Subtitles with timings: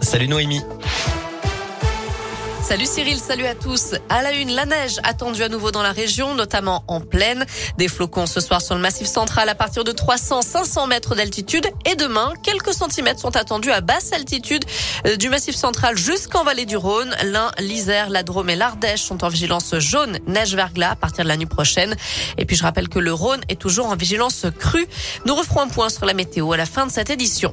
[0.00, 0.60] Salut Noémie.
[2.62, 3.94] Salut Cyril, salut à tous.
[4.08, 7.44] À la une, la neige attendue à nouveau dans la région, notamment en plaine.
[7.76, 11.66] Des flocons ce soir sur le massif central à partir de 300-500 mètres d'altitude.
[11.86, 14.64] Et demain, quelques centimètres sont attendus à basse altitude
[15.06, 17.12] euh, du massif central jusqu'en vallée du Rhône.
[17.24, 21.28] L'Ain, l'Isère, la Drôme et l'Ardèche sont en vigilance jaune, neige verglas à partir de
[21.28, 21.96] la nuit prochaine.
[22.38, 24.86] Et puis je rappelle que le Rhône est toujours en vigilance crue.
[25.26, 27.52] Nous referons un point sur la météo à la fin de cette édition.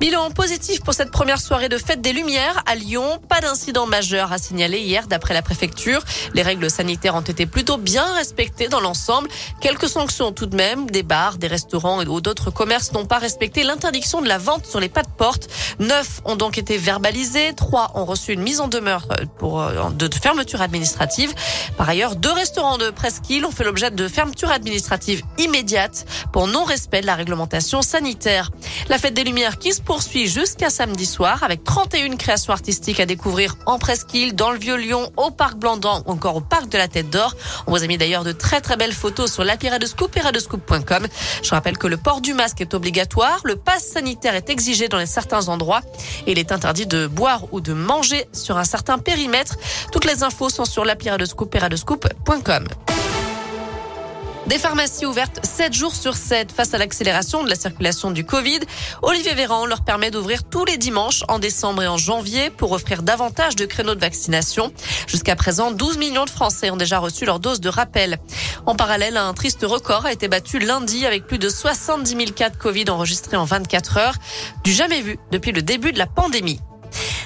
[0.00, 3.20] Bilan positif pour cette première soirée de fête des Lumières à Lyon.
[3.28, 6.02] Pas d'incident majeur à signaler hier d'après la préfecture.
[6.34, 9.28] Les règles sanitaires ont été plutôt bien respectées dans l'ensemble.
[9.60, 10.90] Quelques sanctions tout de même.
[10.90, 14.80] Des bars, des restaurants et d'autres commerces n'ont pas respecté l'interdiction de la vente sur
[14.80, 15.48] les pas de porte.
[15.78, 17.52] Neuf ont donc été verbalisés.
[17.54, 21.32] Trois ont reçu une mise en demeure euh, pour euh, de fermeture administrative.
[21.76, 27.00] Par ailleurs, deux restaurants de Presqu'île ont fait l'objet de fermeture administrative immédiate pour non-respect
[27.00, 28.50] de la réglementation sanitaire.
[28.88, 33.06] La fête des Lumières qui se poursuit jusqu'à samedi soir avec 31 créations artistiques à
[33.06, 36.88] découvrir en Presqu'île, dans le Vieux-Lyon, au Parc Blandan ou encore au Parc de la
[36.88, 37.34] Tête d'Or.
[37.66, 41.06] On vous a mis d'ailleurs de très très belles photos sur l'appli Radescoop et radescoop.com.
[41.42, 45.04] Je rappelle que le port du masque est obligatoire, le pass sanitaire est exigé dans
[45.06, 45.82] certains endroits
[46.26, 49.56] et il est interdit de boire ou de manger sur un certain périmètre.
[49.92, 52.66] Toutes les infos sont sur l'appli Radescoop et radescoop.com.
[54.46, 58.60] Des pharmacies ouvertes 7 jours sur 7 face à l'accélération de la circulation du Covid.
[59.00, 63.02] Olivier Véran leur permet d'ouvrir tous les dimanches en décembre et en janvier pour offrir
[63.02, 64.70] davantage de créneaux de vaccination.
[65.06, 68.18] Jusqu'à présent, 12 millions de Français ont déjà reçu leur dose de rappel.
[68.66, 72.50] En parallèle, un triste record a été battu lundi avec plus de 70 000 cas
[72.50, 74.16] de Covid enregistrés en 24 heures,
[74.62, 76.60] du jamais vu depuis le début de la pandémie.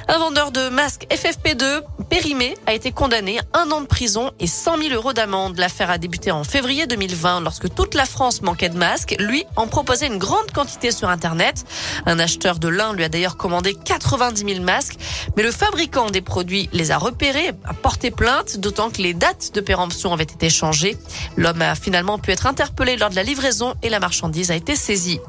[0.06, 4.46] Un vendeur de masques FFP2 périmé a été condamné à un an de prison et
[4.46, 5.58] 100 000 euros d'amende.
[5.58, 9.16] L'affaire a débuté en février 2020 lorsque toute la France manquait de masques.
[9.18, 11.64] Lui en proposait une grande quantité sur Internet.
[12.06, 14.96] Un acheteur de lin lui a d'ailleurs commandé 90 000 masques.
[15.36, 19.52] Mais le fabricant des produits les a repérés, a porté plainte, d'autant que les dates
[19.54, 20.96] de péremption avaient été changées.
[21.36, 24.76] L'homme a finalement pu être interpellé lors de la livraison et la marchandise a été
[24.76, 25.20] saisie.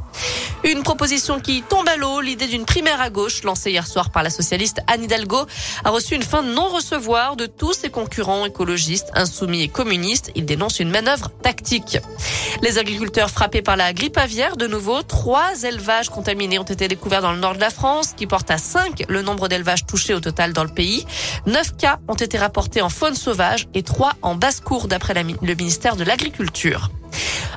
[0.63, 2.21] Une proposition qui tombe à l'eau.
[2.21, 5.45] L'idée d'une primaire à gauche lancée hier soir par la socialiste Anne Hidalgo
[5.83, 10.31] a reçu une fin de non-recevoir de tous ses concurrents écologistes, insoumis et communistes.
[10.35, 11.97] Il dénonce une manœuvre tactique.
[12.61, 17.21] Les agriculteurs frappés par la grippe aviaire, de nouveau, trois élevages contaminés ont été découverts
[17.21, 20.19] dans le nord de la France, qui porte à cinq le nombre d'élevages touchés au
[20.19, 21.05] total dans le pays.
[21.45, 25.95] Neuf cas ont été rapportés en faune sauvage et trois en basse-cour d'après le ministère
[25.95, 26.89] de l'Agriculture.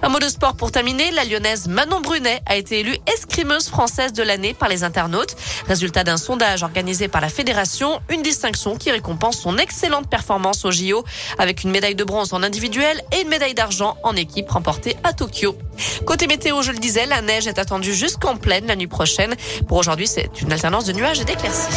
[0.04, 1.12] Un mot de sport pour terminer.
[1.12, 5.36] La lyonnaise Manon Brunet a été élue escrimeuse française de l'année par les internautes.
[5.68, 10.72] Résultat d'un sondage organisé par la fédération, une distinction qui récompense son excellente performance au
[10.72, 11.04] JO
[11.38, 15.12] avec une médaille de bronze en individuel et une médaille d'argent en équipe remportée à
[15.12, 15.56] Tokyo.
[16.04, 19.36] Côté météo, je le disais, la neige est attendue jusqu'en pleine la nuit prochaine.
[19.68, 21.68] Pour aujourd'hui, c'est une alternance de nuages et d'éclaircies.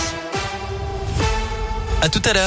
[2.01, 2.43] À tout à l'heure.